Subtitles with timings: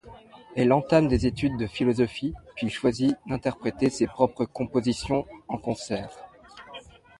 [0.55, 6.17] Elle entame des études de philosophie puis choisit d'interpréter ses propres compositions en concert.